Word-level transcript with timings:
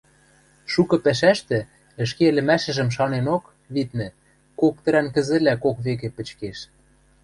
Шукы 0.71 0.97
пӓшӓштӹ, 1.03 1.59
ӹшке 2.03 2.25
ӹлӹмӓшӹжӹм 2.31 2.89
шаненок, 2.95 3.43
виднӹ, 3.73 4.07
кок 4.59 4.75
тӹрӓн 4.83 5.07
кӹзӹлӓ 5.15 5.53
кок 5.63 5.77
векӹ 5.85 6.09
пӹчкеш. 6.15 6.59